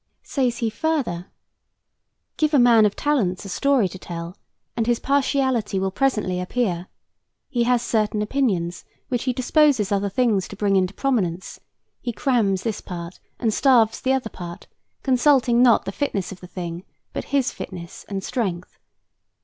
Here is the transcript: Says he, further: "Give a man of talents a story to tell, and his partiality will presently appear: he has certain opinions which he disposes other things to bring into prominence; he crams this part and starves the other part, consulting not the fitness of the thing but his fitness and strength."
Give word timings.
Says 0.23 0.57
he, 0.57 0.71
further: 0.71 1.27
"Give 2.35 2.55
a 2.55 2.59
man 2.59 2.87
of 2.87 2.95
talents 2.95 3.45
a 3.45 3.49
story 3.49 3.87
to 3.89 3.99
tell, 3.99 4.35
and 4.75 4.87
his 4.87 4.97
partiality 4.99 5.77
will 5.77 5.91
presently 5.91 6.41
appear: 6.41 6.87
he 7.49 7.65
has 7.65 7.83
certain 7.83 8.23
opinions 8.23 8.83
which 9.09 9.25
he 9.25 9.31
disposes 9.31 9.91
other 9.91 10.09
things 10.09 10.47
to 10.47 10.55
bring 10.55 10.75
into 10.75 10.95
prominence; 10.95 11.59
he 12.01 12.11
crams 12.11 12.63
this 12.63 12.81
part 12.81 13.19
and 13.37 13.53
starves 13.53 14.01
the 14.01 14.11
other 14.13 14.31
part, 14.31 14.65
consulting 15.03 15.61
not 15.61 15.85
the 15.85 15.91
fitness 15.91 16.31
of 16.31 16.39
the 16.39 16.47
thing 16.47 16.83
but 17.13 17.25
his 17.25 17.51
fitness 17.51 18.03
and 18.09 18.23
strength." 18.23 18.79